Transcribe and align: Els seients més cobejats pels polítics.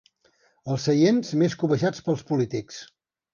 Els 0.75 0.85
seients 0.89 1.29
més 1.41 1.57
cobejats 1.65 2.03
pels 2.09 2.25
polítics. 2.33 2.81